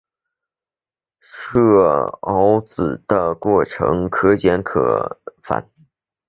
[1.19, 1.59] 设
[2.23, 5.69] 鏊子的过程可简可繁。